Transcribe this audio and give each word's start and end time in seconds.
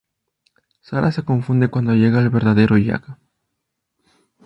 Sara 0.81 1.11
se 1.11 1.23
confunde 1.23 1.69
cuando 1.69 1.93
llega 1.93 2.17
el 2.21 2.31
verdadero 2.31 2.75
Jack. 2.75 3.19